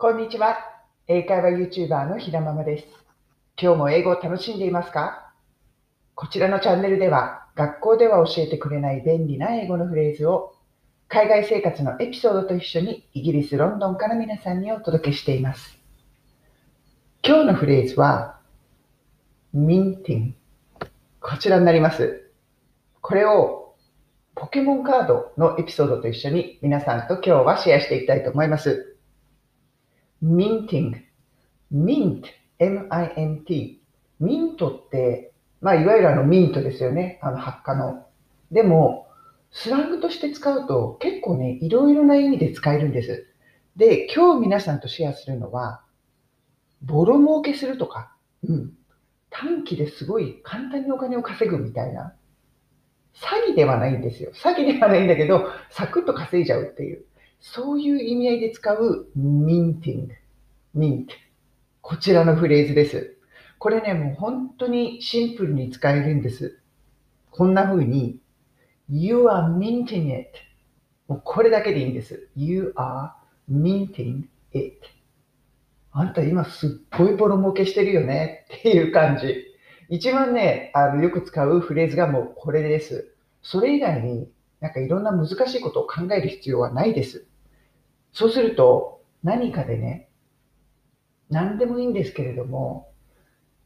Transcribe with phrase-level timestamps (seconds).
[0.00, 0.58] こんにちは。
[1.08, 2.84] 英会話 YouTuber のひらままです。
[3.60, 5.32] 今日も英語を楽しんでいますか？
[6.14, 10.54] こちらのチャンネルでは、学校では教えてくれない便利な英語のフレーズを、
[11.08, 15.76] 海外生活のエピソードと一緒にイギリス・ロンドンから皆さんにお届けしています。
[17.24, 18.38] 今日のフレーズは、
[19.52, 20.36] ミンティン。
[21.18, 22.30] こちらになります。
[23.00, 23.74] これを
[24.36, 28.94] ポケモンカードのエピソードと一緒に皆さんと今日はシェアしていきたいと思います。
[30.22, 30.94] Minting,
[31.72, 32.24] mint,
[32.58, 33.78] m-i-n-t。
[34.20, 37.18] ミントって、まあ、いわゆるあのミントですよね。
[37.22, 38.06] あの発火の。
[38.50, 39.08] でも、
[39.50, 43.26] スラングとして使うと結構ね、いろいろな意味で使えるんです。
[43.76, 45.82] で、今日皆さんとシェアするのは、
[46.82, 48.72] ボロ儲けするとか、うん。
[49.30, 52.14] 短期ですごい簡単にお金を稼ぐみたいな。
[53.14, 54.32] 詐欺ではないんですよ。
[54.32, 57.04] 詐欺ではないんだけど、サクッと稼いじゃうっていう。
[57.40, 60.08] そういう意味合いで使う minting,
[60.76, 61.06] mint。
[61.80, 63.16] こちらのフレーズです。
[63.58, 66.60] これね、もう本当にシンプルに使えるんです。
[67.30, 68.20] こんな風に、
[68.88, 70.30] You are minting it.
[71.06, 72.28] もうこれだけでいいんです。
[72.36, 73.10] You are
[73.50, 74.80] minting it.
[75.92, 79.44] あんた今すっごいボロ儲けしてるよねっていう感じ。
[79.88, 83.14] 一番ね、あのよく使うフレーズがもうこれです。
[83.42, 84.30] それ以外に
[84.60, 87.26] なんかいろんな難しいことを考える必要はないです。
[88.12, 90.08] そうすると、何かでね、
[91.30, 92.90] 何でもいいんですけれども、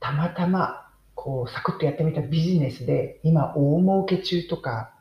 [0.00, 4.94] たまたま、こう、サクッとやってみたビジネスで、今、大儲け中とか、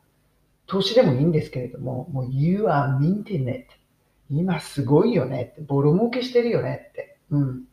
[0.66, 3.68] 投資でもいいんですけれども、もう、You are minting it.
[4.30, 7.18] 今すごいよねって、ボロ儲けしてるよねって。
[7.30, 7.64] うん。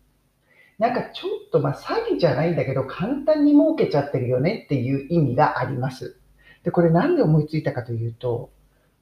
[0.78, 6.20] なんかちょっと、まあ、詐欺じゃないんだけど、簡単に儲けちゃってるよねっていう意味があります。
[6.64, 8.50] で、これなんで思いついたかというと、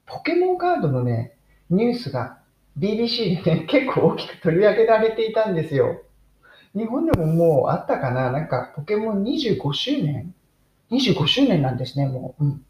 [0.05, 1.33] ポケモンカードのね、
[1.69, 2.37] ニュースが
[2.77, 6.01] BBC でね、結構大きく取り上げられていたんですよ。
[6.75, 8.31] 日本でももうあったかな？
[8.31, 10.33] なんかポケモン25周年
[10.91, 12.45] ?25 周年なんですね、もう。
[12.45, 12.65] うん。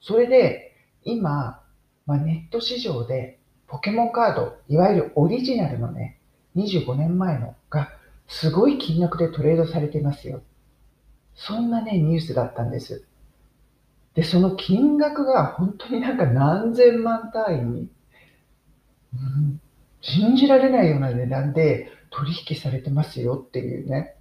[0.00, 0.72] それで、
[1.04, 1.62] 今、
[2.06, 6.18] まあ、ネット市場でポケモンカード、いわゆるオリジナルのね、
[6.56, 7.90] 25年前のが
[8.28, 10.42] すごい金額でトレードされてますよ。
[11.34, 13.04] そんなね、ニュースだったんです。
[14.14, 17.88] で、その金額が本当になんか何千万単位に
[19.14, 19.60] うん、
[20.00, 24.14] 信じられないような値段で取引されてますよっていうね、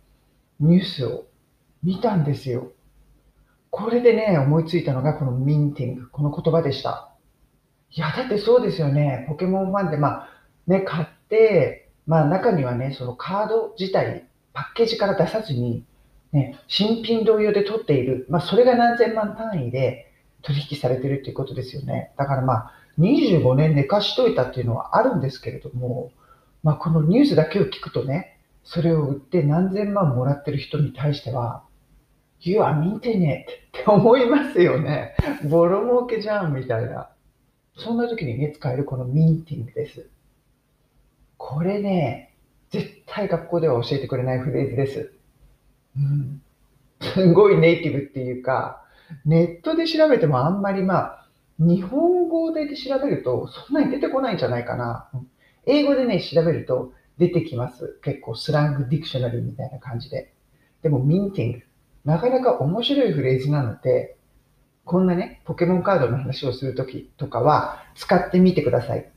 [0.59, 1.25] ニュースを
[1.83, 2.71] 見たんですよ。
[3.69, 7.11] これでね、思いついたのがこのミンティング、この言葉でした。
[7.91, 9.25] いや、だってそうですよね。
[9.27, 10.29] ポケモンファンで、まあ、
[10.67, 15.83] ね、買って、まあ中にはね、そのカード自体、パッケージから出さずに、
[16.31, 18.25] ね、新品同様で取っている。
[18.29, 22.11] まあそれが何千万単位で取引されてるっていうことですよね。
[22.17, 26.11] だからまあ、25年寝かしといたっていうのはあるんですけれども、
[26.63, 31.63] まあ、このニュースだけを聞くとね、それを売って何千万もらってる人に対しては、
[32.41, 35.15] You are m a i n って思いますよね。
[35.49, 37.09] ボロ儲けじゃんみたいな。
[37.77, 40.07] そんな時にね、使えるこのミンティングです。
[41.37, 42.35] これね、
[42.69, 45.13] 絶対学校では教えてくれないフレーズです。
[45.97, 46.41] うん。
[47.01, 48.83] すごいネイティブっていうか、
[49.25, 51.27] ネットで調べてもあんまりまあ、
[51.57, 55.09] 日本語で調べるとそんなに出てこないんじゃないかな。
[55.65, 57.99] 英語でね、調べると出てきます。
[58.01, 60.33] 結構スラングディクショナリーみたいな感じで。
[60.81, 61.61] でもミンティング。
[62.05, 64.17] なかなか面白いフレーズなので、
[64.85, 69.11] こんなね、ポケモンカードの話をするときとかは使ってみてください。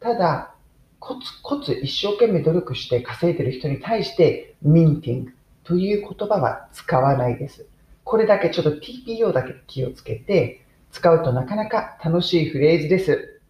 [0.00, 0.54] ただ、
[0.98, 5.35] コツコツ一生懸命努力して稼いでる人に対してミンティング
[5.66, 7.66] という言葉は使わないです。
[8.04, 13.40] これだけちょっと TPO だけ気をつけて、使うとなかなか楽しいフレーズです。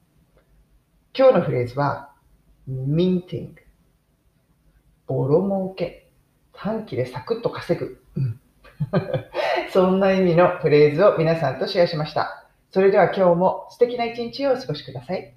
[1.16, 2.10] 今日のフレーズは、
[2.68, 3.50] minting。
[5.06, 6.10] ボロ儲け。
[6.54, 8.00] 短期でサクッと稼ぐ。
[9.70, 12.48] そんな意味のフレーズを皆さんとシェアしました。
[12.70, 15.35] それでは今日も素敵な一日をお過ごしください。